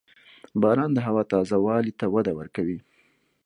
•باران 0.61 0.91
د 0.93 0.99
هوا 1.07 1.23
تازه 1.31 1.55
والي 1.65 1.93
ته 1.99 2.05
وده 2.15 2.31
ورکوي. 2.39 2.79